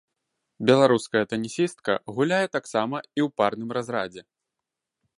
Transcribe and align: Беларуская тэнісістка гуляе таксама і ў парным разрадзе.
Беларуская 0.69 1.23
тэнісістка 1.33 1.91
гуляе 2.15 2.41
таксама 2.57 2.97
і 3.07 3.19
ў 3.27 3.39
парным 3.43 3.69
разрадзе. 3.81 4.21